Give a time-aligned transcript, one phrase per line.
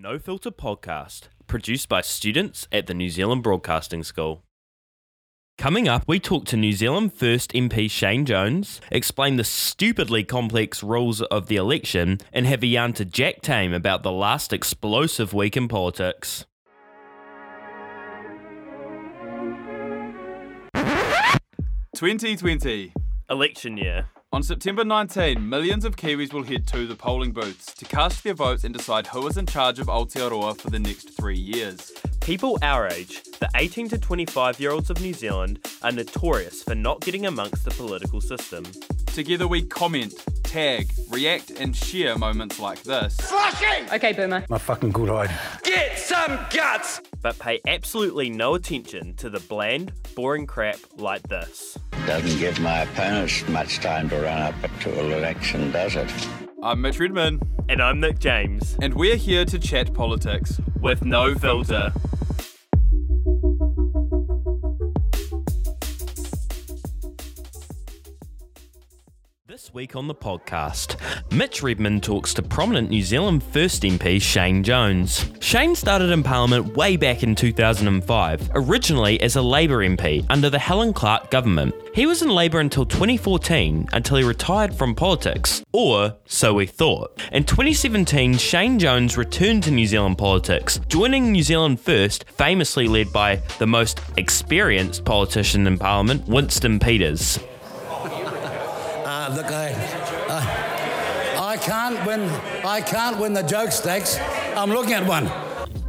[0.00, 4.44] No Filter podcast, produced by students at the New Zealand Broadcasting School.
[5.56, 10.84] Coming up, we talk to New Zealand First MP Shane Jones, explain the stupidly complex
[10.84, 15.34] rules of the election, and have a yarn to Jack Tame about the last explosive
[15.34, 16.46] week in politics.
[21.96, 22.92] Twenty twenty.
[23.28, 24.06] Election year.
[24.30, 28.34] On September 19, millions of Kiwis will head to the polling booths to cast their
[28.34, 31.90] votes and decide who is in charge of Aotearoa for the next three years.
[32.28, 36.74] People our age, the 18 to 25 year olds of New Zealand, are notorious for
[36.74, 38.64] not getting amongst the political system.
[39.06, 43.16] Together we comment, tag, react, and share moments like this.
[43.16, 43.90] Flashing.
[43.94, 44.44] Okay, Boomer.
[44.50, 45.40] My fucking good idea.
[45.62, 47.00] Get some guts!
[47.22, 51.78] But pay absolutely no attention to the bland, boring crap like this.
[52.04, 56.12] Doesn't give my opponents much time to run up to an election, does it?
[56.62, 57.40] I'm Mitch Redman,
[57.70, 60.60] And I'm Nick James, and we're here to chat politics.
[60.82, 61.90] with no filter.
[61.94, 62.17] This
[69.78, 70.96] week on the podcast,
[71.30, 75.24] Mitch Redmond talks to prominent New Zealand First MP Shane Jones.
[75.38, 80.58] Shane started in Parliament way back in 2005, originally as a Labour MP under the
[80.58, 81.72] Helen Clark government.
[81.94, 87.22] He was in Labour until 2014, until he retired from politics, or so we thought.
[87.30, 93.12] In 2017, Shane Jones returned to New Zealand politics, joining New Zealand First, famously led
[93.12, 97.38] by the most experienced politician in Parliament, Winston Peters.
[99.30, 99.72] Look, I,
[100.28, 102.30] uh, I can't win.
[102.64, 104.18] I can't win the joke stakes.
[104.56, 105.30] I'm looking at one.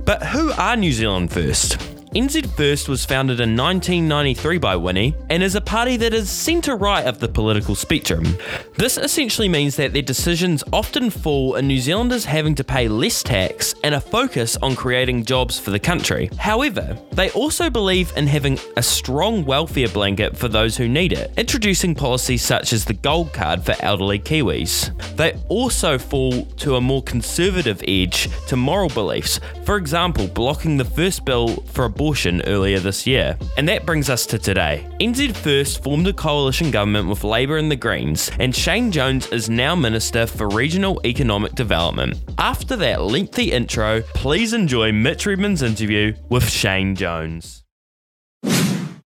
[0.04, 1.89] But who are New Zealand First?
[2.16, 6.76] NZ First was founded in 1993 by Winnie and is a party that is centre
[6.76, 8.36] right of the political spectrum.
[8.78, 13.22] This essentially means that their decisions often fall in New Zealanders having to pay less
[13.22, 16.32] tax and a focus on creating jobs for the country.
[16.40, 21.32] However, they also believe in having a strong welfare blanket for those who need it,
[21.38, 24.89] introducing policies such as the gold card for elderly Kiwis.
[25.16, 30.86] They also fall to a more conservative edge to moral beliefs, for example, blocking the
[30.86, 33.37] first bill for abortion earlier this year.
[33.58, 34.87] And that brings us to today.
[35.02, 39.49] NZ First formed a coalition government with Labour and the Greens, and Shane Jones is
[39.49, 42.17] now Minister for Regional Economic Development.
[42.38, 47.65] After that lengthy intro, please enjoy Mitch Redmond's interview with Shane Jones.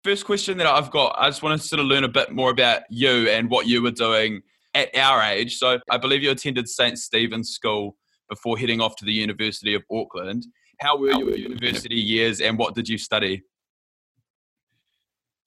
[0.04, 2.50] First question that I've got, I just want to sort of learn a bit more
[2.50, 4.42] about you and what you were doing
[4.75, 5.56] at our age.
[5.56, 6.98] So I believe you attended St.
[6.98, 7.97] Stephen's School
[8.28, 10.44] before heading off to the University of Auckland.
[10.82, 13.43] How were your university years and what did you study?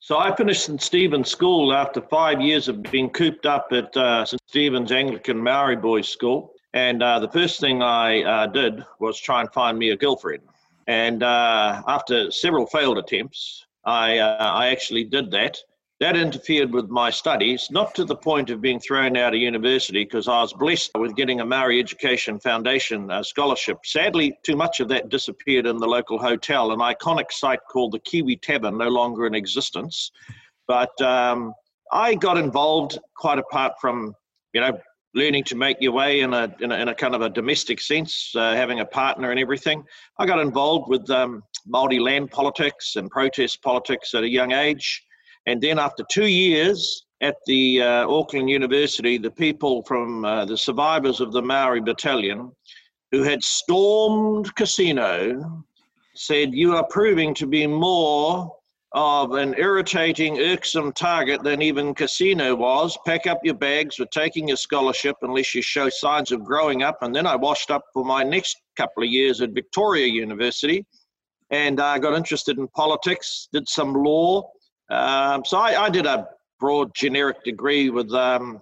[0.00, 4.24] So I finished St Stephen's School after five years of being cooped up at uh,
[4.24, 6.52] St Stephen's Anglican Maori Boys School.
[6.72, 10.42] And uh, the first thing I uh, did was try and find me a girlfriend.
[10.86, 15.58] And uh, after several failed attempts, I, uh, I actually did that.
[15.98, 20.04] That interfered with my studies, not to the point of being thrown out of university,
[20.04, 23.78] because I was blessed with getting a Maori Education Foundation uh, scholarship.
[23.82, 27.98] Sadly, too much of that disappeared in the local hotel, an iconic site called the
[28.00, 30.10] Kiwi Tavern, no longer in existence.
[30.68, 31.54] But um,
[31.90, 34.14] I got involved quite apart from,
[34.52, 34.78] you know,
[35.14, 37.80] learning to make your way in a, in a, in a kind of a domestic
[37.80, 39.82] sense, uh, having a partner and everything.
[40.18, 45.05] I got involved with um, Māori land politics and protest politics at a young age.
[45.46, 50.58] And then after two years at the uh, Auckland University, the people from uh, the
[50.58, 52.52] survivors of the Maori Battalion
[53.12, 55.64] who had stormed Cassino
[56.14, 58.52] said, You are proving to be more
[58.92, 62.98] of an irritating, irksome target than even Cassino was.
[63.06, 66.98] Pack up your bags, we're taking your scholarship unless you show signs of growing up.
[67.02, 70.84] And then I washed up for my next couple of years at Victoria University
[71.50, 74.50] and I got interested in politics, did some law.
[74.88, 76.28] Um, so I, I, did a
[76.60, 78.60] broad generic degree with um,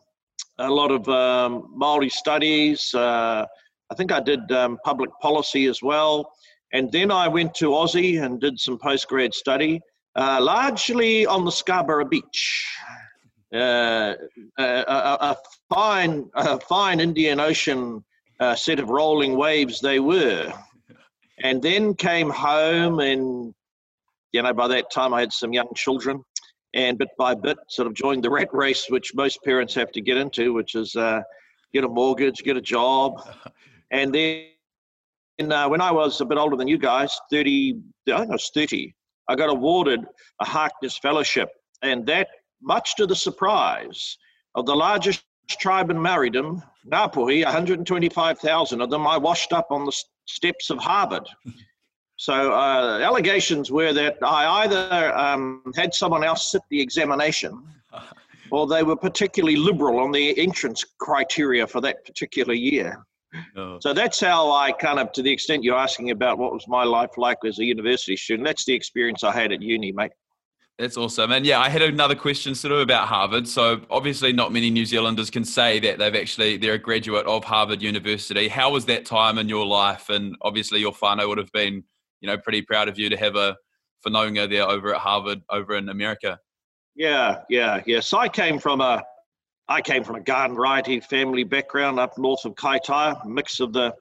[0.58, 2.94] a lot of um, Maori studies.
[2.94, 3.44] Uh,
[3.90, 6.32] I think I did um, public policy as well.
[6.72, 9.80] And then I went to Aussie and did some postgrad study,
[10.16, 12.66] uh, largely on the Scarborough Beach.
[13.54, 14.14] Uh,
[14.58, 15.36] a, a,
[15.72, 18.02] fine, a fine Indian Ocean
[18.40, 20.52] uh, set of rolling waves they were.
[21.42, 23.54] And then came home and
[24.34, 26.20] you know, by that time I had some young children,
[26.74, 30.00] and bit by bit, sort of joined the rat race, which most parents have to
[30.00, 31.20] get into, which is uh,
[31.72, 33.12] get a mortgage, get a job,
[33.92, 38.30] and then uh, when I was a bit older than you guys, thirty, I think
[38.30, 38.92] I was thirty,
[39.28, 40.00] I got awarded
[40.40, 41.48] a Harkness Fellowship,
[41.82, 42.26] and that,
[42.60, 44.18] much to the surprise
[44.56, 45.22] of the largest
[45.60, 46.60] tribe in Maoridom,
[46.90, 49.92] Ngāpuhi, 125,000 of them, I washed up on the
[50.26, 51.28] steps of Harvard.
[52.24, 57.62] So uh, allegations were that I either um, had someone else sit the examination,
[58.50, 63.04] or they were particularly liberal on the entrance criteria for that particular year.
[63.58, 63.76] Oh.
[63.78, 66.82] So that's how I kind of, to the extent you're asking about what was my
[66.82, 70.12] life like as a university student, that's the experience I had at uni, mate.
[70.78, 71.30] That's awesome.
[71.30, 73.46] And yeah, I had another question sort of about Harvard.
[73.46, 77.44] So obviously not many New Zealanders can say that they've actually they're a graduate of
[77.44, 78.48] Harvard University.
[78.48, 80.08] How was that time in your life?
[80.08, 81.84] And obviously your whānau would have been,
[82.24, 83.54] you know, pretty proud of you to have a
[84.06, 86.38] whanaunga there over at Harvard over in America.
[86.96, 88.00] Yeah, yeah, yeah.
[88.00, 89.04] So I came from a
[89.68, 93.94] I came from a garden variety family background up north of Kaitaia, mix of the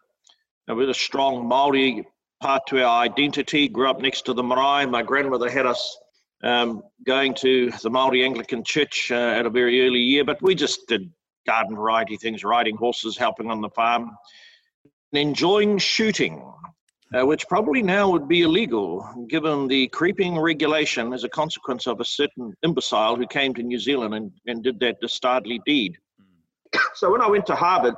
[0.70, 2.08] a strong Maori
[2.42, 3.68] part to our identity.
[3.68, 4.86] Grew up next to the marae.
[4.86, 5.98] My grandmother had us
[6.44, 10.56] um, going to the Maori Anglican Church uh, at a very early year, but we
[10.56, 11.12] just did
[11.46, 14.12] garden variety things, riding horses, helping on the farm,
[15.12, 16.42] and enjoying shooting,
[17.13, 22.00] uh, which probably now would be illegal given the creeping regulation as a consequence of
[22.00, 25.98] a certain imbecile who came to New Zealand and, and did that dastardly deed.
[26.95, 27.95] So when I went to Harvard,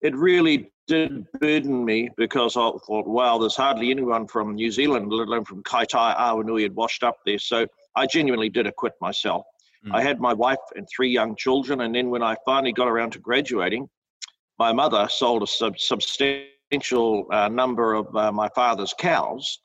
[0.00, 5.12] it really did burden me because I thought, wow, there's hardly anyone from New Zealand,
[5.12, 7.38] let alone from Kaitaia Awanui, had washed up there.
[7.38, 9.44] So I genuinely did acquit myself.
[9.86, 9.94] Mm.
[9.94, 13.10] I had my wife and three young children, and then when I finally got around
[13.12, 13.88] to graduating,
[14.58, 19.60] my mother sold a sub- substantial uh, number of uh, my father's cows,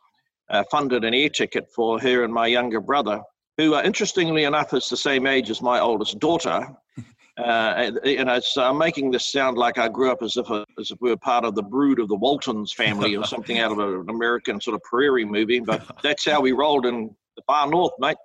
[0.50, 3.22] uh, funded an air ticket for her and my younger brother,
[3.58, 6.68] who, uh, interestingly enough, is the same age as my oldest daughter.
[7.38, 10.66] Uh, you know, so I'm making this sound like I grew up as if, a,
[10.80, 13.74] as if we were part of the brood of the Waltons family or something out
[13.74, 15.60] of an American sort of prairie movie.
[15.60, 18.16] But that's how we rolled in the far north, mate.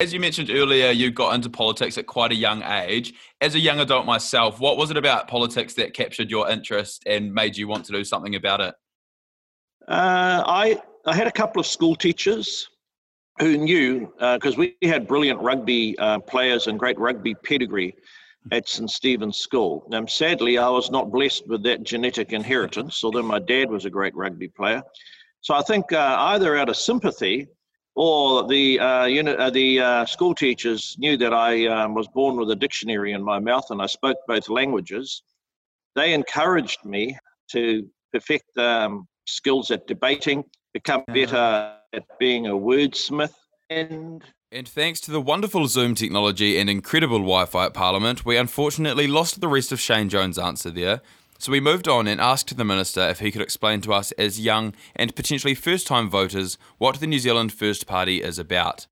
[0.00, 3.14] As you mentioned earlier, you got into politics at quite a young age.
[3.40, 7.34] As a young adult myself, what was it about politics that captured your interest and
[7.34, 8.74] made you want to do something about it?
[9.88, 12.68] Uh, I I had a couple of school teachers
[13.40, 17.96] who knew, because uh, we had brilliant rugby uh, players and great rugby pedigree
[18.52, 18.88] at St.
[18.88, 19.90] Stephen's School.
[20.06, 24.14] Sadly, I was not blessed with that genetic inheritance, although my dad was a great
[24.14, 24.82] rugby player.
[25.40, 27.48] So I think uh, either out of sympathy
[27.98, 32.36] or the uh, unit, uh, the uh, school teachers knew that I um, was born
[32.36, 35.24] with a dictionary in my mouth and I spoke both languages.
[35.96, 37.18] They encouraged me
[37.50, 43.34] to perfect um, skills at debating, become better at being a wordsmith
[43.68, 48.38] and and thanks to the wonderful Zoom technology and incredible Wi Fi at Parliament, we
[48.38, 51.02] unfortunately lost the rest of Shane Jones' answer there.
[51.40, 54.40] So we moved on and asked the Minister if he could explain to us, as
[54.40, 58.88] young and potentially first time voters, what the New Zealand First Party is about.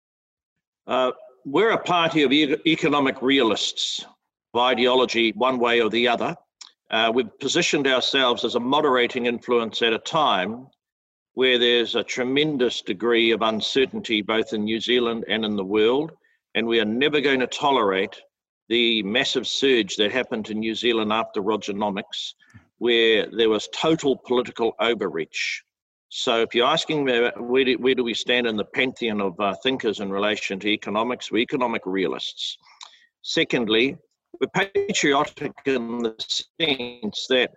[0.87, 1.11] Uh,
[1.45, 4.07] we're a party of e- economic realists
[4.55, 6.37] of ideology, one way or the other.
[6.89, 10.69] Uh, we've positioned ourselves as a moderating influence at a time
[11.35, 16.13] where there's a tremendous degree of uncertainty both in New Zealand and in the world.
[16.55, 18.21] And we are never going to tolerate
[18.69, 22.35] the massive surge that happened to New Zealand after Rogernomics,
[22.79, 25.63] where there was total political overreach.
[26.09, 29.39] So, if you're asking me where do, where do we stand in the pantheon of
[29.41, 32.57] uh, thinkers in relation to economics, we're economic realists.
[33.23, 33.97] Secondly,
[34.41, 36.15] we're patriotic in the
[36.61, 37.51] sense that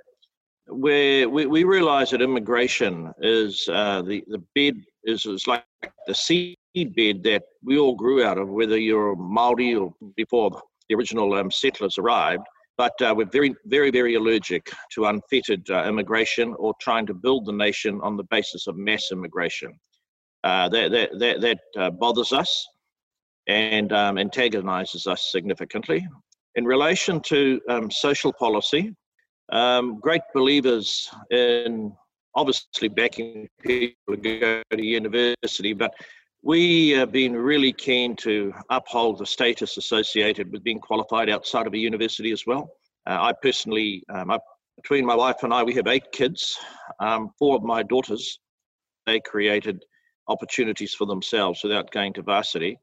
[0.71, 5.65] we, we realize that immigration is uh, the, the bed is, is like
[6.07, 6.57] the seed
[6.95, 11.51] bed that we all grew out of, whether you're Maori or before the original um,
[11.51, 12.43] settlers arrived.
[12.77, 17.45] But uh, we're very, very, very allergic to unfettered uh, immigration or trying to build
[17.45, 19.77] the nation on the basis of mass immigration.
[20.45, 22.65] Uh, that that, that, that uh, bothers us
[23.47, 26.07] and um, antagonizes us significantly.
[26.55, 28.95] In relation to um, social policy,
[29.51, 31.91] um, great believers in
[32.35, 35.91] obviously backing people to go to university, but
[36.41, 41.73] we have been really keen to uphold the status associated with being qualified outside of
[41.73, 42.69] a university as well.
[43.07, 44.39] Uh, I personally, um, I,
[44.77, 46.57] between my wife and I, we have eight kids.
[46.99, 48.39] Um, four of my daughters,
[49.05, 49.83] they created
[50.27, 52.79] opportunities for themselves without going to varsity.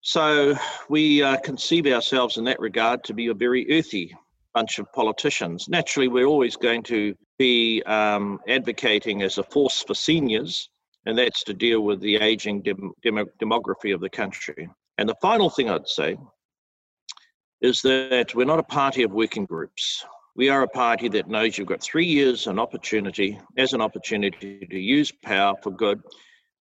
[0.00, 0.54] So
[0.88, 4.14] we uh, conceive ourselves in that regard to be a very earthy
[4.52, 5.68] bunch of politicians.
[5.68, 10.70] Naturally, we're always going to be um, advocating as a force for seniors,
[11.06, 14.68] and that's to deal with the aging dem- dem- demography of the country.
[14.98, 16.16] And the final thing I'd say
[17.60, 20.04] is that we're not a party of working groups.
[20.36, 24.66] We are a party that knows you've got three years an opportunity as an opportunity
[24.70, 26.00] to use power for good.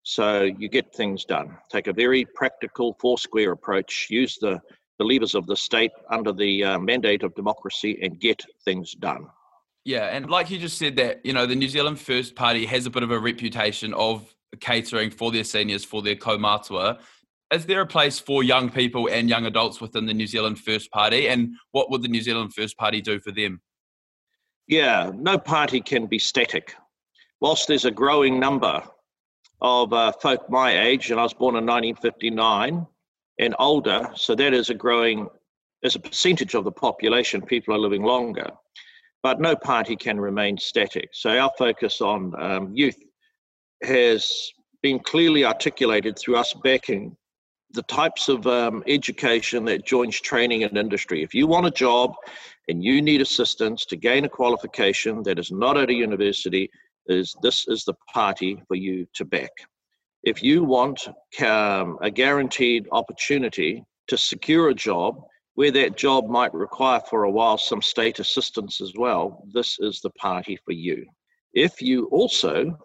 [0.02, 1.56] So you get things done.
[1.70, 4.08] Take a very practical four square approach.
[4.10, 4.60] Use the
[4.98, 9.26] the levers of the state under the uh, mandate of democracy and get things done.
[9.84, 12.86] Yeah, and like you just said that, you know, the New Zealand First Party has
[12.86, 17.00] a bit of a reputation of catering for their seniors, for their kaumatua.
[17.52, 20.90] Is there a place for young people and young adults within the New Zealand First
[20.92, 21.28] Party?
[21.28, 23.60] And what would the New Zealand First Party do for them?
[24.68, 26.74] Yeah, no party can be static.
[27.40, 28.82] Whilst there's a growing number
[29.60, 32.86] of uh, folk my age, and I was born in 1959
[33.38, 35.28] and older, so that is a growing,
[35.82, 38.48] as a percentage of the population, people are living longer.
[39.22, 41.10] But no party can remain static.
[41.12, 42.98] So our focus on um, youth
[43.82, 44.50] has
[44.82, 47.16] been clearly articulated through us backing
[47.72, 51.22] the types of um, education that joins training and industry.
[51.22, 52.14] If you want a job
[52.68, 56.70] and you need assistance to gain a qualification that is not at a university,
[57.06, 59.50] is this is the party for you to back.
[60.22, 61.08] If you want
[61.44, 65.20] um, a guaranteed opportunity to secure a job
[65.54, 70.00] where that job might require for a while some state assistance as well, this is
[70.00, 71.04] the party for you.
[71.52, 72.78] If you also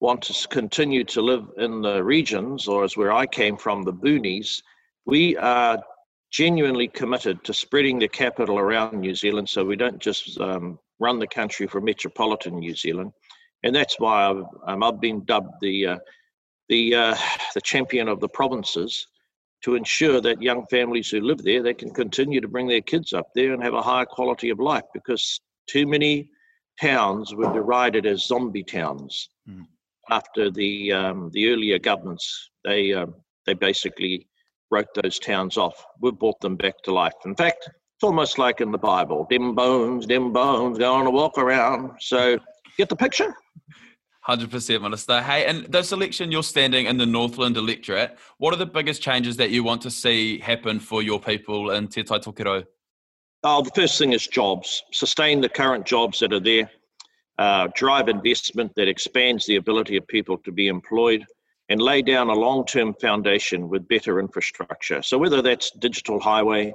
[0.00, 3.92] want to continue to live in the regions, or as where I came from, the
[3.92, 4.62] boonies,
[5.06, 5.78] we are
[6.32, 11.18] genuinely committed to spreading the capital around New Zealand so we don't just um, run
[11.18, 13.12] the country from metropolitan New Zealand.
[13.62, 15.98] And that's why I've, um, I've been dubbed the, uh,
[16.68, 17.16] the, uh,
[17.54, 19.06] the champion of the provinces
[19.62, 23.12] to ensure that young families who live there, they can continue to bring their kids
[23.12, 26.30] up there and have a higher quality of life because too many
[26.80, 29.28] towns were derided as zombie towns.
[29.48, 29.66] Mm
[30.10, 33.14] after the um, the earlier governments, they um,
[33.46, 34.28] they basically
[34.70, 35.84] wrote those towns off.
[36.00, 37.14] We've brought them back to life.
[37.24, 41.10] In fact, it's almost like in the Bible: "Dim bones, dim bones, go on a
[41.10, 42.38] walk around." So,
[42.76, 43.34] get the picture.
[44.22, 45.22] Hundred percent, Minister.
[45.22, 48.18] Hey, and this election, you're standing in the Northland electorate.
[48.38, 51.88] What are the biggest changes that you want to see happen for your people in
[51.88, 52.66] Te Tai Tokerau?
[53.42, 54.82] Oh, the first thing is jobs.
[54.92, 56.70] Sustain the current jobs that are there
[57.40, 61.24] uh, drive investment that expands the ability of people to be employed,
[61.70, 65.00] and lay down a long term foundation with better infrastructure.
[65.02, 66.74] So, whether that's digital highway,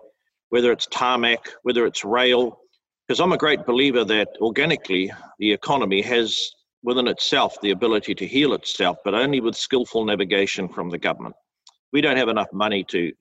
[0.50, 2.60] whether it's tarmac, whether it's rail,
[3.08, 6.52] because I'm a great believer that organically the economy has
[6.86, 11.36] within itself the ability to heal itself, but only with skillful navigation from the government.
[11.92, 13.12] We don't have enough money to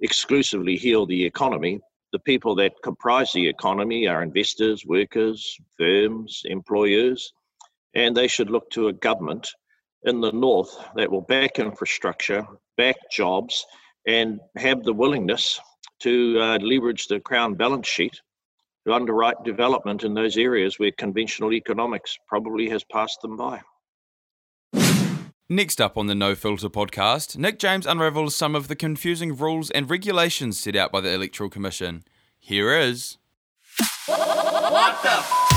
[0.00, 1.80] exclusively heal the economy,
[2.12, 7.32] the people that comprise the economy are investors, workers, firms, employers,
[7.94, 9.48] and they should look to a government
[10.04, 13.66] in the north that will back infrastructure, back jobs,
[14.06, 15.60] and have the willingness
[16.00, 18.20] to uh, leverage the Crown balance sheet
[18.86, 23.60] to underwrite development in those areas where conventional economics probably has passed them by.
[25.48, 29.68] Next up on the No Filter podcast, Nick James unravels some of the confusing rules
[29.70, 32.04] and regulations set out by the Electoral Commission.
[32.38, 33.18] Here is.
[34.06, 35.49] What the?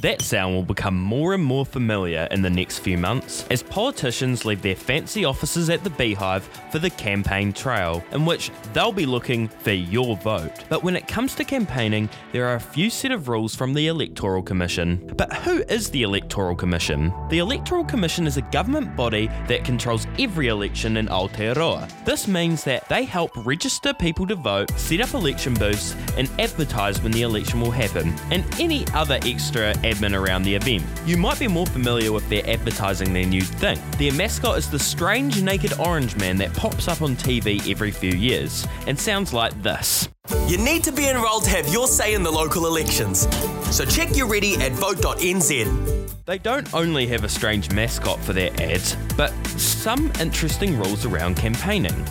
[0.00, 4.44] That sound will become more and more familiar in the next few months as politicians
[4.44, 9.06] leave their fancy offices at the Beehive for the campaign trail, in which they'll be
[9.06, 10.52] looking for your vote.
[10.68, 13.88] But when it comes to campaigning, there are a few set of rules from the
[13.88, 15.12] Electoral Commission.
[15.16, 17.12] But who is the Electoral Commission?
[17.28, 22.04] The Electoral Commission is a government body that controls every election in Aotearoa.
[22.04, 27.02] This means that they help register people to vote, set up election booths, and advertise
[27.02, 30.84] when the election will happen, and any other extra admin around the event.
[31.06, 33.80] You might be more familiar with their advertising than you'd think.
[33.98, 38.12] Their mascot is the strange naked orange man that pops up on TV every few
[38.12, 40.08] years and sounds like this.
[40.46, 43.26] You need to be enrolled to have your say in the local elections.
[43.74, 46.08] So check your ready at vote.nz.
[46.26, 51.36] They don't only have a strange mascot for their ads, but some interesting rules around
[51.36, 52.04] campaigning.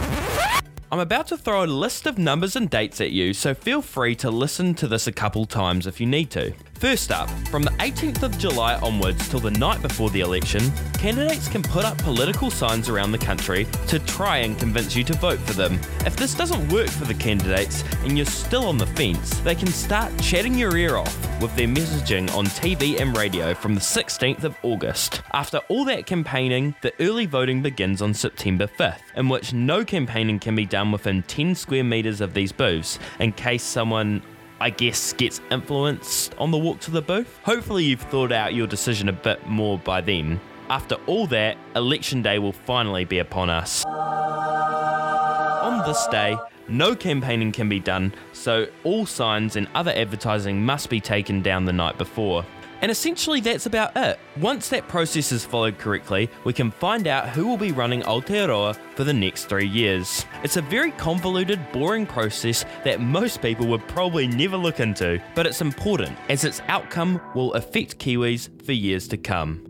[0.91, 4.15] I'm about to throw a list of numbers and dates at you, so feel free
[4.15, 6.53] to listen to this a couple times if you need to.
[6.79, 11.48] First up, from the 18th of July onwards till the night before the election, candidates
[11.48, 15.39] can put up political signs around the country to try and convince you to vote
[15.39, 15.79] for them.
[16.05, 19.69] If this doesn't work for the candidates and you're still on the fence, they can
[19.69, 24.43] start chatting your ear off with their messaging on TV and radio from the 16th
[24.43, 25.24] of August.
[25.34, 30.38] After all that campaigning, the early voting begins on September 5th, in which no campaigning
[30.38, 34.22] can be done within 10 square metres of these booths in case someone
[34.60, 37.40] I guess, gets influenced on the walk to the booth.
[37.44, 40.40] Hopefully, you've thought out your decision a bit more by then.
[40.70, 43.86] After all that, election day will finally be upon us.
[43.86, 46.36] On this day,
[46.68, 51.66] no campaigning can be done, so all signs and other advertising must be taken down
[51.66, 52.44] the night before.
[52.81, 54.19] And essentially, that's about it.
[54.39, 58.77] Once that process is followed correctly, we can find out who will be running Aotearoa
[58.96, 60.25] for the next three years.
[60.43, 65.48] It's a very convoluted, boring process that most people would probably never look into, but
[65.48, 69.63] it's important as its outcome will affect Kiwis for years to come.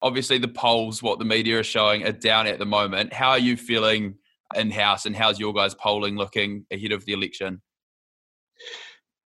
[0.00, 3.12] Obviously, the polls, what the media are showing, are down at the moment.
[3.12, 4.16] How are you feeling
[4.54, 7.62] in house, and how's your guys' polling looking ahead of the election?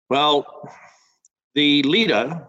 [0.09, 0.47] Well,
[1.55, 2.47] the leader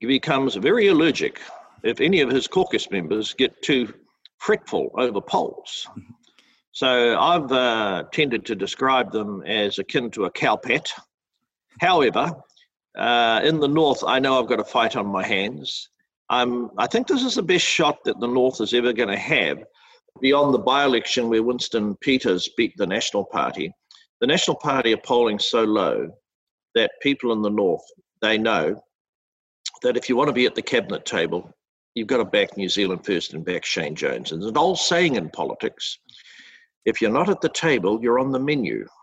[0.00, 1.40] becomes very allergic
[1.82, 3.92] if any of his caucus members get too
[4.38, 5.86] fretful over polls.
[6.72, 10.90] So I've uh, tended to describe them as akin to a cowpet.
[11.80, 12.32] However,
[12.98, 15.88] uh, in the north, I know I've got a fight on my hands.
[16.30, 19.16] Um, I think this is the best shot that the north is ever going to
[19.16, 19.62] have
[20.20, 23.72] beyond the by election where Winston Peters beat the National Party.
[24.20, 26.08] The National Party are polling so low
[26.74, 27.84] that people in the north
[28.24, 28.82] they know
[29.82, 31.52] that if you want to be at the cabinet table,
[31.94, 34.32] you've got to back New Zealand first and back Shane Jones.
[34.32, 35.98] And there's an old saying in politics
[36.84, 38.86] if you're not at the table, you're on the menu.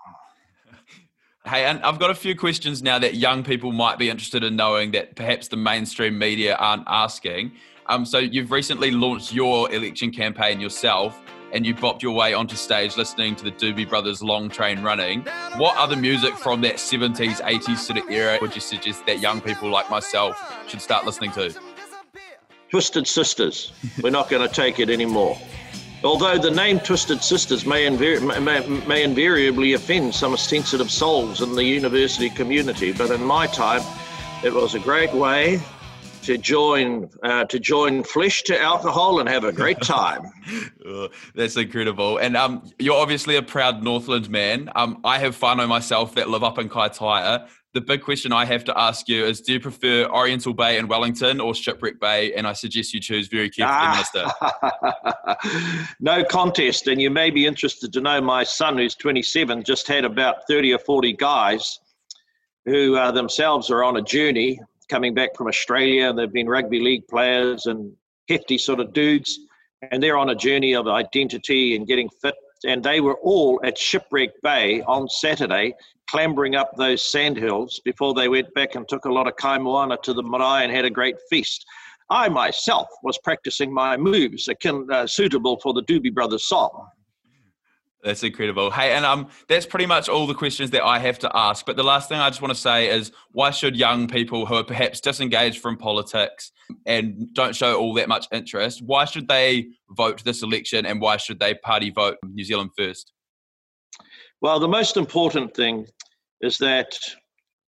[1.44, 4.56] Hey, and I've got a few questions now that young people might be interested in
[4.56, 7.54] knowing that perhaps the mainstream media aren't asking.
[7.88, 11.20] Um, so you've recently launched your election campaign yourself
[11.54, 15.22] and you bopped your way onto stage listening to the Doobie Brothers Long Train Running.
[15.58, 19.42] What other music from that 70s, 80s sort of era would you suggest that young
[19.42, 21.54] people like myself should start listening to?
[22.70, 23.74] Twisted Sisters.
[24.02, 25.38] We're not going to take it anymore.
[26.04, 31.54] Although the name Twisted Sisters may, invari- may, may invariably offend some sensitive souls in
[31.54, 33.82] the university community, but in my time,
[34.44, 35.62] it was a great way
[36.24, 40.22] to join uh, to join flesh to alcohol and have a great time.
[40.86, 42.18] oh, that's incredible.
[42.18, 44.72] And um, you're obviously a proud Northland man.
[44.76, 47.48] Um, I have whānau myself that live up in Kaitaia.
[47.74, 50.88] The big question I have to ask you is: Do you prefer Oriental Bay in
[50.88, 52.34] Wellington or Shipwreck Bay?
[52.34, 54.26] And I suggest you choose very carefully, Minister.
[56.02, 56.88] no contest.
[56.88, 60.74] And you may be interested to know my son, who's 27, just had about 30
[60.74, 61.80] or 40 guys
[62.66, 64.60] who uh, themselves are on a journey
[64.92, 66.12] coming back from Australia.
[66.12, 67.94] They've been rugby league players and
[68.28, 69.40] hefty sort of dudes,
[69.90, 72.36] and they're on a journey of identity and getting fit.
[72.68, 75.74] And they were all at Shipwreck Bay on Saturday,
[76.10, 80.14] clambering up those sandhills before they went back and took a lot of kaimoana to
[80.14, 81.66] the marae and had a great feast.
[82.10, 86.88] I myself was practicing my moves akin, uh, suitable for the Doobie Brothers song.
[88.04, 88.72] That's incredible.
[88.72, 91.66] Hey, and um, that's pretty much all the questions that I have to ask.
[91.66, 94.56] But the last thing I just want to say is, why should young people who
[94.56, 96.52] are perhaps disengaged from politics
[96.88, 101.18] and don't show all that much interest, why should they vote this election, and why
[101.18, 103.12] should they party vote New Zealand first?
[104.42, 105.86] Well, the most important thing
[106.42, 106.98] is that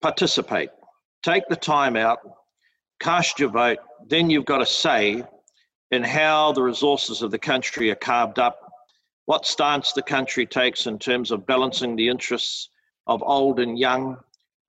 [0.02, 0.70] participate.
[1.24, 2.18] Take the time out,
[3.00, 3.78] cast your vote.
[4.08, 5.24] Then you've got a say
[5.90, 8.61] in how the resources of the country are carved up
[9.32, 12.68] what stance the country takes in terms of balancing the interests
[13.06, 14.18] of old and young,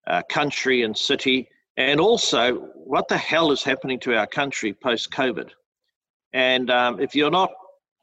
[0.08, 2.56] uh, country and city, and also
[2.94, 5.50] what the hell is happening to our country post COVID.
[6.32, 7.52] And um, if you're not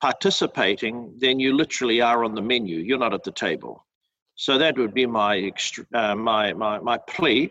[0.02, 2.80] participating, then you literally are on the menu.
[2.80, 3.86] You're not at the table.
[4.34, 5.50] So that would be my
[5.94, 7.50] uh, my, my my plea.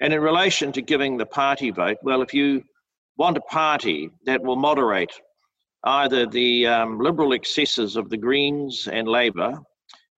[0.00, 2.64] And in relation to giving the party vote, well, if you
[3.18, 5.12] want a party that will moderate
[5.84, 9.58] either the um, liberal excesses of the Greens and Labour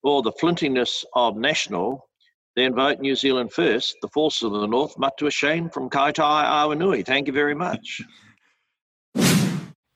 [0.03, 2.09] or the flintiness of National,
[2.57, 7.05] then vote New Zealand first, the force of the North, Matua Shane from Kaitaia Awanui.
[7.05, 8.01] Thank you very much.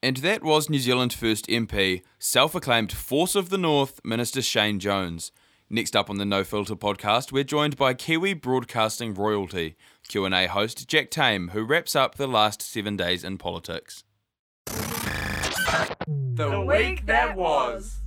[0.05, 4.81] And that was New Zealand First MP, self acclaimed Force of the North, Minister Shane
[4.81, 5.31] Jones.
[5.71, 10.87] Next up on the No Filter podcast, we're joined by Kiwi broadcasting royalty, Q&A host
[10.87, 14.05] Jack Tame, who wraps up the last seven days in politics.
[16.35, 17.99] The week that was.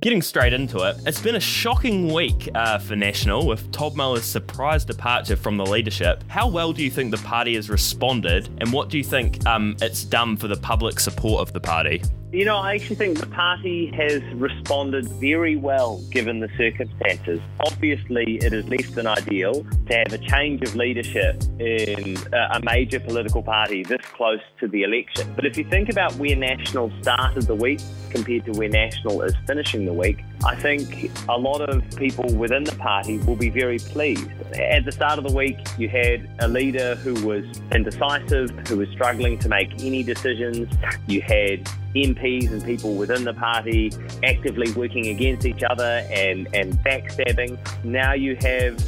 [0.00, 4.24] Getting straight into it, it's been a shocking week uh, for National with Todd Muller's
[4.24, 6.22] surprise departure from the leadership.
[6.28, 9.76] How well do you think the party has responded, and what do you think um,
[9.80, 12.02] it's done for the public support of the party?
[12.34, 17.38] You know, I actually think the party has responded very well given the circumstances.
[17.60, 22.98] Obviously, it is less than ideal to have a change of leadership in a major
[22.98, 25.32] political party this close to the election.
[25.36, 29.34] But if you think about where National started the week compared to where National is
[29.46, 33.78] finishing the week, I think a lot of people within the party will be very
[33.78, 34.28] pleased.
[34.54, 38.88] At the start of the week, you had a leader who was indecisive, who was
[38.88, 40.68] struggling to make any decisions.
[41.06, 43.92] You had MPs and people within the party
[44.24, 47.58] actively working against each other and, and backstabbing.
[47.84, 48.78] Now you have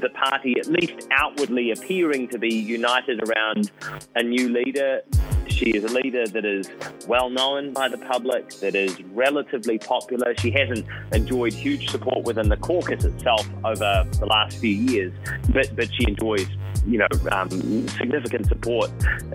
[0.00, 3.70] the party, at least outwardly appearing to be united around
[4.14, 5.02] a new leader.
[5.48, 6.68] She is a leader that is
[7.06, 10.34] well known by the public, that is relatively popular.
[10.36, 15.12] She hasn't enjoyed huge support within the caucus itself over the last few years,
[15.50, 16.48] but, but she enjoys
[16.86, 17.50] you know, um,
[17.88, 18.90] significant support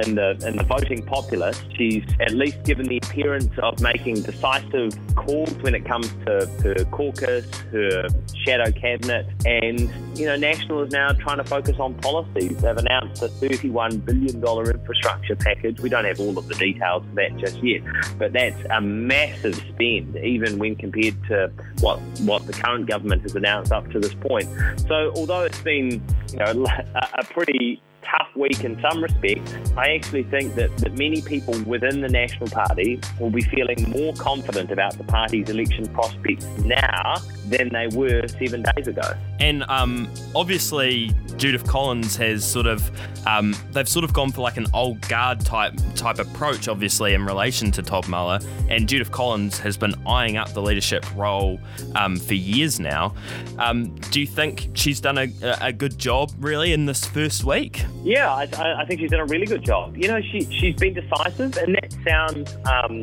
[0.06, 1.62] in the in the voting populace.
[1.76, 6.86] She's at least given the appearance of making decisive calls when it comes to her
[6.92, 8.08] caucus, her
[8.46, 12.58] shadow cabinet, and you know, National is now trying to focus on policies.
[12.58, 15.80] They've announced a $31 billion infrastructure package.
[15.80, 17.82] We don't have all of the details of that just yet,
[18.18, 23.36] but that's a massive spend, even when compared to what what the current government has
[23.36, 24.48] announced up to this point.
[24.88, 29.94] So, although it's been you know a, a pretty tough week in some respects, I
[29.96, 34.72] actually think that, that many people within the National Party will be feeling more confident
[34.72, 39.14] about the party's election prospects now than they were seven days ago.
[39.40, 42.90] And um, obviously, Judith Collins has sort of
[43.28, 47.26] um, they've sort of gone for like an old guard type type approach, obviously in
[47.26, 48.40] relation to Todd Muller.
[48.70, 51.60] And Judith Collins has been eyeing up the leadership role
[51.96, 53.14] um, for years now.
[53.58, 55.28] Um, do you think she's done a,
[55.62, 57.84] a good job really in this first week?
[58.04, 59.96] Yeah, I, I, think she's done a really good job.
[59.96, 63.02] You know, she she's been decisive, and that sounds um,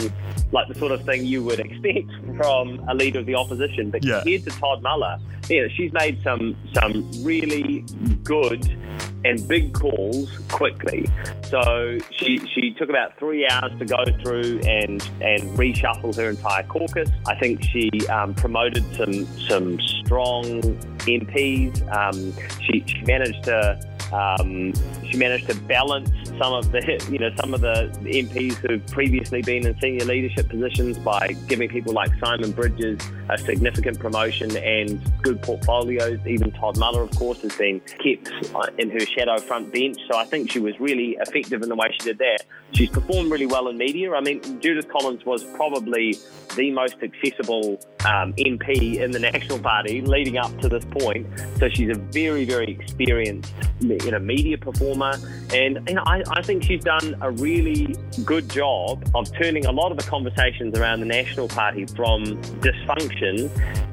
[0.50, 3.90] like the sort of thing you would expect from a leader of the opposition.
[3.90, 4.20] But yeah.
[4.20, 7.84] compared to Todd Muller, yeah, she's made some some really
[8.24, 8.68] good
[9.24, 11.08] and big calls quickly.
[11.44, 16.64] So she she took about three hours to go through and and reshuffle her entire
[16.64, 17.08] caucus.
[17.26, 20.44] I think she um, promoted some some strong
[21.06, 21.82] MPs.
[21.94, 23.80] Um, she, she managed to
[24.12, 24.72] um,
[25.10, 29.42] she managed to balance some of the you know some of the MPs who've previously
[29.42, 35.00] been in senior leadership positions by giving people like Simon Bridges a significant promotion and
[35.22, 36.18] good portfolios.
[36.26, 38.30] Even Todd Muller, of course, has been kept
[38.78, 39.98] in her shadow front bench.
[40.10, 42.44] So I think she was really effective in the way she did that.
[42.72, 44.12] She's performed really well in media.
[44.12, 46.16] I mean, Judith Collins was probably
[46.54, 51.26] the most accessible um, MP in the National Party leading up to this point.
[51.58, 55.14] So she's a very, very experienced you know, media performer.
[55.52, 59.72] And you know, I, I think she's done a really good job of turning a
[59.72, 62.24] lot of the conversations around the National Party from
[62.60, 63.50] dysfunction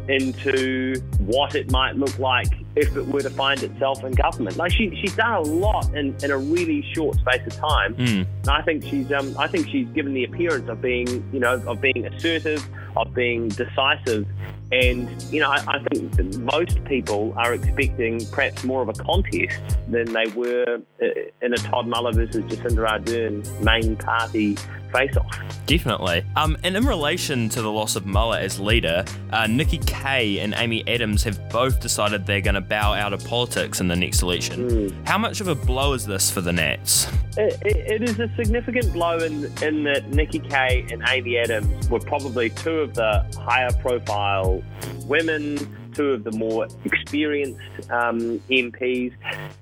[0.09, 4.57] into what it might look like if it were to find itself in government.
[4.57, 7.95] Like she, she's done a lot in, in a really short space of time.
[7.95, 8.27] Mm.
[8.43, 11.61] And I think she's um, I think she's given the appearance of being you know
[11.67, 14.27] of being assertive, of being decisive,
[14.71, 19.59] and you know I, I think most people are expecting perhaps more of a contest
[19.87, 21.05] than they were uh,
[21.41, 24.57] in a Todd Muller versus Jacinda Ardern main party
[24.95, 25.65] face off.
[25.65, 26.23] Definitely.
[26.35, 30.53] Um, and in relation to the loss of Muller as leader, uh, Nikki Kaye and
[30.57, 34.21] Amy Adams have both decided they're going to bow out of politics in the next
[34.21, 34.69] election.
[34.69, 35.07] Mm.
[35.07, 37.07] How much of a blow is this for the Nats?
[37.37, 41.99] it, it is a significant blow in, in that Nikki Kaye and Amy Adams were
[41.99, 44.63] probably two of the higher profile
[45.05, 45.57] women
[45.95, 49.13] two of the more experienced um, MPs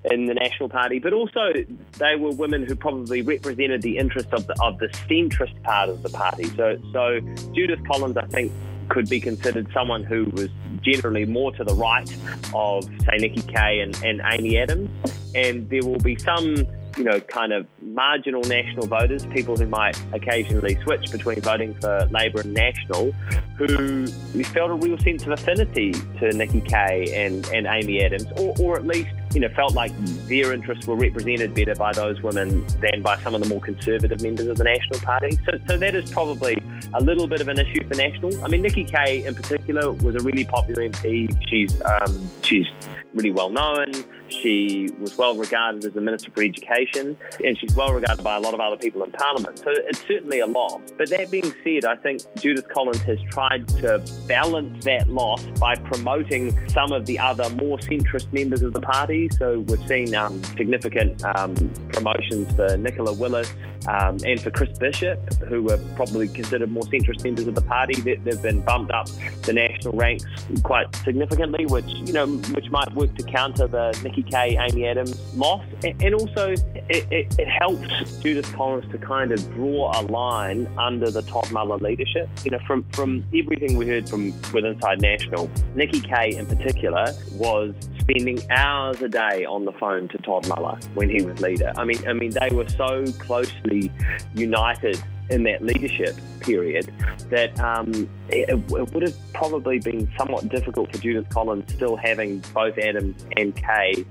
[0.06, 1.54] in the National Party, but also
[1.98, 6.04] they were women who probably represented the interests of the of the centrist part of
[6.04, 6.46] the party.
[6.56, 7.19] So, so
[7.54, 8.52] Judith Collins, I think,
[8.89, 10.50] could be considered someone who was
[10.82, 12.10] generally more to the right
[12.54, 14.89] of, say, Nikki Kaye and, and Amy Adams,
[15.34, 19.99] and there will be some you know, kind of marginal national voters, people who might
[20.13, 23.12] occasionally switch between voting for Labor and National,
[23.58, 24.08] who
[24.43, 28.75] felt a real sense of affinity to Nikki Kaye and, and Amy Adams, or, or
[28.77, 29.91] at least you know, felt like
[30.28, 34.22] their interests were represented better by those women than by some of the more conservative
[34.22, 35.38] members of the National Party.
[35.46, 36.62] So, so that is probably
[36.93, 38.43] a little bit of an issue for National.
[38.43, 41.36] I mean, Nikki Kaye in particular was a really popular MP.
[41.50, 42.67] She's um, she's
[43.13, 43.91] really well known.
[44.30, 48.39] She was well regarded as the Minister for Education, and she's well regarded by a
[48.39, 49.60] lot of other people in Parliament.
[49.60, 50.82] So it's certainly a loss.
[50.98, 55.76] But that being said, I think Judith Collins has tried to balance that loss by
[55.76, 59.22] promoting some of the other more centrist members of the party.
[59.29, 61.55] So we've seen um, significant um,
[61.89, 63.51] promotions for Nicola Willis
[63.88, 67.99] um, and for Chris Bishop, who were probably considered more centrist members of the party.
[68.01, 69.07] They, they've been bumped up
[69.43, 70.25] the national ranks
[70.63, 75.19] quite significantly, which you know, which might work to counter the Nikki Kaye, Amy Adams
[75.36, 80.67] loss, and also it, it, it helps Judith Collins to kind of draw a line
[80.77, 82.29] under the Todd Muller leadership.
[82.43, 87.05] You know, from from everything we heard from with Inside National, Nikki Kaye in particular
[87.33, 91.71] was spending hours a day on the phone to Todd Muller when he was leader.
[91.75, 93.91] I mean, I mean, they were so closely
[94.35, 96.93] united in that leadership period
[97.29, 102.39] that um, it, it, would have probably been somewhat difficult for Judith Collins still having
[102.53, 104.05] both Adams and Kaye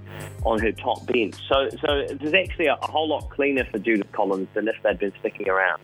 [0.44, 1.34] on her top bench.
[1.48, 4.98] So, so it's actually a, a whole lot cleaner for Judith Collins than if they'd
[4.98, 5.80] been sticking around.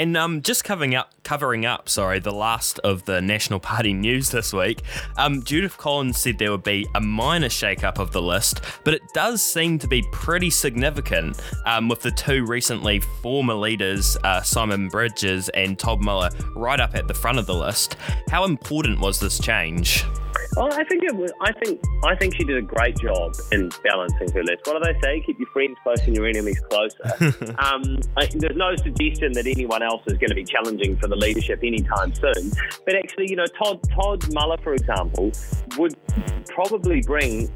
[0.00, 4.30] And um, just covering up, covering up, sorry, the last of the National Party news
[4.30, 4.82] this week.
[5.16, 9.02] Um, Judith Collins said there would be a minor shake-up of the list, but it
[9.12, 11.40] does seem to be pretty significant.
[11.66, 16.94] Um, with the two recently former leaders, uh, Simon Bridges and Todd Muller, right up
[16.94, 17.96] at the front of the list.
[18.30, 20.04] How important was this change?
[20.56, 23.70] Well, I think it was, I think I think she did a great job in
[23.84, 24.62] balancing her list.
[24.64, 25.22] What do they say?
[25.24, 27.04] Keep your friends close and your enemies closer.
[27.58, 31.16] um, I, there's no suggestion that anyone else is going to be challenging for the
[31.16, 32.52] leadership anytime soon.
[32.84, 35.32] But actually, you know, Todd Todd Muller, for example,
[35.78, 35.96] would
[36.48, 37.50] probably bring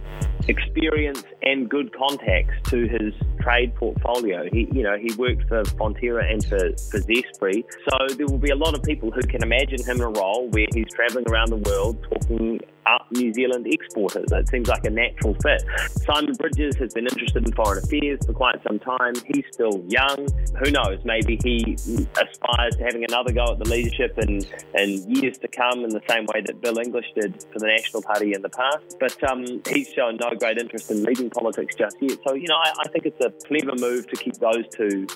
[0.49, 4.49] experience and good contacts to his trade portfolio.
[4.53, 6.59] He, you know, he worked for Fonterra and for,
[6.91, 7.65] for Zespri.
[7.89, 10.49] So there will be a lot of people who can imagine him in a role
[10.51, 14.31] where he's travelling around the world talking up New Zealand exporters.
[14.33, 15.63] It seems like a natural fit.
[16.05, 19.15] Simon Bridges has been interested in foreign affairs for quite some time.
[19.27, 20.27] He's still young.
[20.63, 21.01] Who knows?
[21.05, 25.85] Maybe he aspires to having another go at the leadership in, in years to come
[25.85, 28.97] in the same way that Bill English did for the National Party in the past.
[28.99, 32.19] But um, he's shown no great interest in leading politics just yet.
[32.27, 35.07] So, you know, I, I, think it's a clever move to keep those two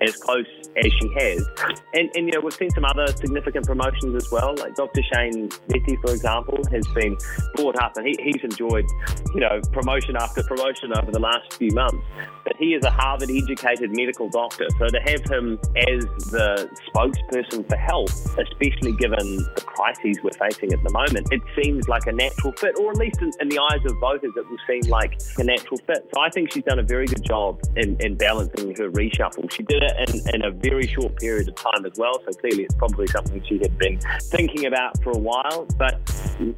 [0.00, 1.46] as close as she has.
[1.94, 4.54] And, and, you know, we've seen some other significant promotions as well.
[4.56, 5.02] Like Dr.
[5.12, 7.13] Shane Reti, for example, has been
[7.54, 8.86] brought up and he, he's enjoyed,
[9.34, 12.04] you know, promotion after promotion over the last few months.
[12.54, 14.66] But he is a Harvard educated medical doctor.
[14.78, 20.72] So to have him as the spokesperson for health, especially given the crises we're facing
[20.72, 23.58] at the moment, it seems like a natural fit, or at least in, in the
[23.58, 26.08] eyes of voters, it will seem like a natural fit.
[26.14, 29.50] So I think she's done a very good job in, in balancing her reshuffle.
[29.50, 32.20] She did it in, in a very short period of time as well.
[32.24, 33.98] So clearly it's probably something she had been
[34.30, 35.66] thinking about for a while.
[35.76, 36.00] But,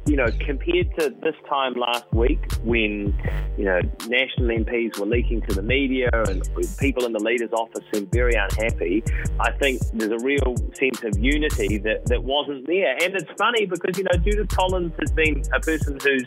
[0.05, 3.15] you know, compared to this time last week when,
[3.57, 6.41] you know, national MPs were leaking to the media and
[6.79, 9.03] people in the leader's office seem very unhappy,
[9.39, 12.93] I think there's a real sense of unity that, that wasn't there.
[13.01, 16.25] And it's funny because, you know, Judith Collins has been a person who's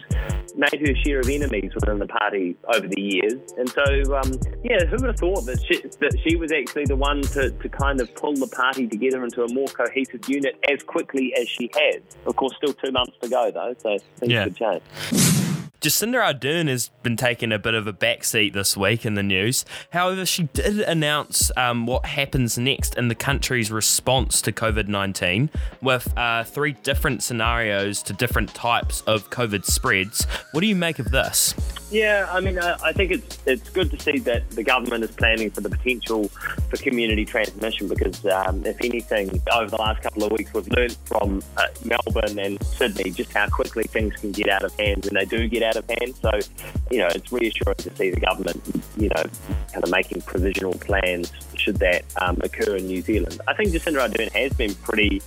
[0.56, 3.40] made her share of enemies within the party over the years.
[3.56, 4.32] And so, um,
[4.64, 7.68] yeah, who would have thought that she, that she was actually the one to, to
[7.68, 11.70] kind of pull the party together into a more cohesive unit as quickly as she
[11.74, 12.02] has?
[12.26, 14.44] Of course, still two months to go, though, so things yeah.
[14.44, 15.49] could change.
[15.80, 19.64] Jacinda Ardern has been taking a bit of a backseat this week in the news.
[19.94, 25.48] However, she did announce um, what happens next in the country's response to COVID 19
[25.80, 30.26] with uh, three different scenarios to different types of COVID spreads.
[30.52, 31.54] What do you make of this?
[31.90, 35.10] Yeah, I mean, I, I think it's it's good to see that the government is
[35.10, 40.22] planning for the potential for community transmission because, um, if anything, over the last couple
[40.22, 44.48] of weeks, we've learned from uh, Melbourne and Sydney just how quickly things can get
[44.48, 46.14] out of hand when they do get out of hand.
[46.16, 46.30] So,
[46.90, 48.60] you know, it's reassuring to see the government,
[48.96, 49.24] you know,
[49.72, 53.40] kind of making provisional plans should that um, occur in New Zealand.
[53.46, 55.22] I think Jacinda Ardern has been pretty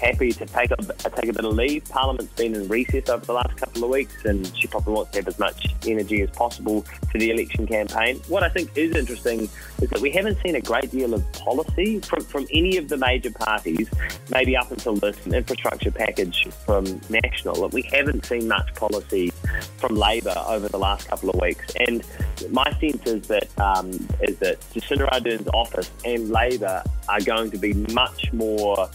[0.00, 1.84] happy to take a, take a bit of leave.
[1.88, 5.18] Parliament's been in recess over the last couple of weeks, and she probably wants to
[5.18, 8.20] have as much energy as possible for the election campaign.
[8.28, 9.48] What I think is interesting
[9.80, 12.96] is that we haven't seen a great deal of policy from, from any of the
[12.96, 13.88] major parties,
[14.30, 17.68] maybe up until this infrastructure package from National.
[17.68, 19.32] We haven't seen much policy
[19.76, 22.04] from Labor over the last couple of weeks, and
[22.50, 23.90] my sense is that um,
[24.22, 28.88] is that Jacinda Ardern's office and Labor are going to be much more,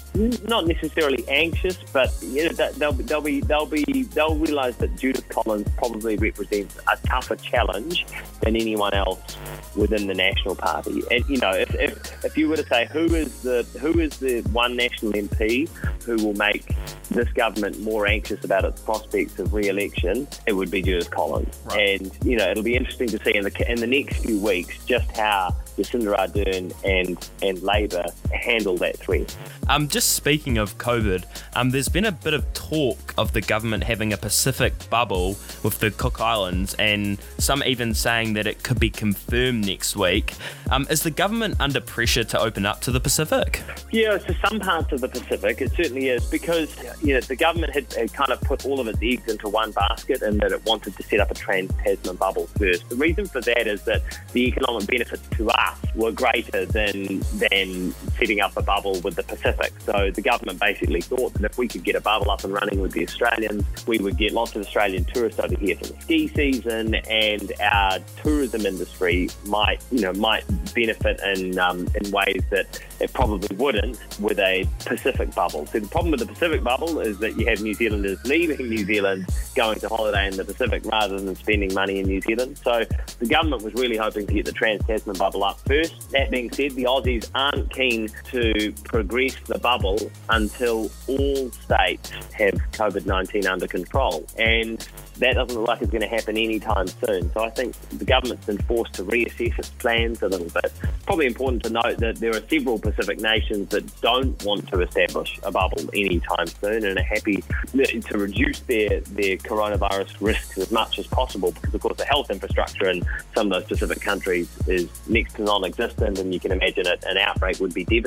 [0.47, 5.27] not necessarily anxious, but you know, they'll, they'll be they'll be they'll realise that Judith
[5.29, 8.05] Collins probably represents a tougher challenge
[8.41, 9.37] than anyone else
[9.75, 11.03] within the National Party.
[11.11, 14.17] And you know, if, if, if you were to say who is the who is
[14.17, 15.69] the one national MP
[16.03, 16.65] who will make
[17.09, 21.59] this government more anxious about its prospects of re-election, it would be Judith Collins.
[21.65, 22.01] Right.
[22.01, 24.83] And you know, it'll be interesting to see in the in the next few weeks
[24.85, 29.35] just how Jacinda Ardern and and Labor handle that threat.
[29.67, 33.83] Um, just speaking of COVID, um, there's been a bit of talk of the government
[33.83, 38.79] having a Pacific bubble with the Cook Islands, and some even saying that it could
[38.79, 40.33] be confirmed next week.
[40.71, 43.61] Um, is the government under pressure to open up to the Pacific?
[43.91, 47.73] Yeah, to some parts of the Pacific, it certainly is because you know, the government
[47.73, 50.63] had, had, kind of put all of its eggs into one basket and that it
[50.65, 52.89] wanted to set up a trans Tasman bubble first.
[52.89, 54.01] The reason for that is that
[54.33, 59.23] the economic benefits to us were greater than than setting up a bubble with the
[59.23, 59.71] Pacific.
[59.79, 62.81] So the government basically thought that if we could get a bubble up and running
[62.81, 66.27] with the Australians, we would get lots of Australian tourists over here for the ski
[66.27, 72.81] season, and our tourism industry might, you know, might benefit in um, in ways that
[72.99, 75.65] it probably wouldn't with a Pacific bubble.
[75.67, 78.85] So the problem with the Pacific bubble is that you have New Zealanders leaving New
[78.85, 82.57] Zealand, going to holiday in the Pacific rather than spending money in New Zealand.
[82.57, 82.83] So
[83.19, 86.11] the government was really hoping to get the Trans Tasman bubble up first.
[86.11, 92.53] That being said, the Aussies aren't keen to progress the bubble until all states have
[92.73, 94.25] COVID 19 under control.
[94.37, 94.87] And
[95.19, 97.31] that doesn't look like it's going to happen anytime soon.
[97.33, 100.71] So I think the government's been forced to reassess its plans a little bit.
[101.05, 105.39] Probably important to note that there are several Pacific nations that don't want to establish
[105.43, 107.43] a bubble anytime soon and are happy
[107.73, 112.31] to reduce their, their coronavirus risks as much as possible because, of course, the health
[112.31, 116.51] infrastructure in some of those Pacific countries is next to non existent, and you can
[116.51, 117.98] imagine it, an outbreak would be devastating.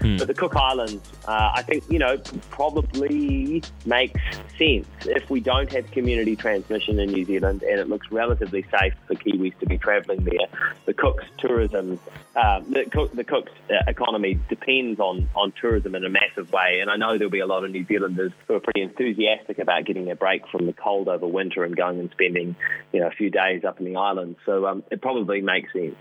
[0.00, 0.18] Mm.
[0.18, 2.18] But the Cook Islands, uh, I think, you know,
[2.50, 4.20] probably makes
[4.58, 8.94] sense if we don't have community transmission in New Zealand, and it looks relatively safe
[9.06, 10.46] for Kiwis to be travelling there.
[10.84, 11.98] The Cook's tourism,
[12.34, 16.80] uh, the, Cook, the Cook's uh, economy depends on, on tourism in a massive way,
[16.80, 19.84] and I know there'll be a lot of New Zealanders who are pretty enthusiastic about
[19.84, 22.56] getting a break from the cold over winter and going and spending,
[22.92, 24.38] you know, a few days up in the islands.
[24.46, 25.96] So um, it probably makes sense.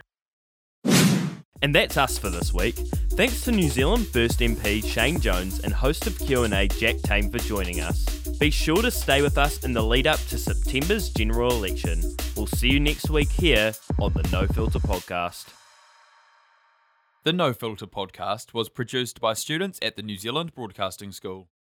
[1.62, 2.76] And that's us for this week.
[3.14, 7.40] Thanks to New Zealand First MP Shane Jones and host of Q&A Jack Tame for
[7.40, 8.06] joining us.
[8.40, 12.04] Be sure to stay with us in the lead up to September's general election.
[12.36, 15.46] We'll see you next week here on the No Filter podcast.
[17.24, 21.48] The No Filter podcast was produced by students at the New Zealand Broadcasting School.